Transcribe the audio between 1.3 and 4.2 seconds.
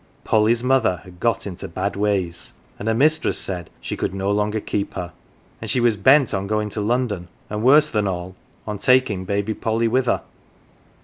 into bad ways, and her mistress said she could